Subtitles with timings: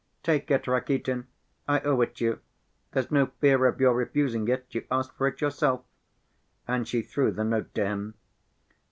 [0.23, 0.65] "Take it.
[0.65, 1.27] Rakitin,
[1.67, 2.39] I owe it you,
[2.91, 5.83] there's no fear of your refusing it, you asked for it yourself."
[6.67, 8.15] And she threw the note to him.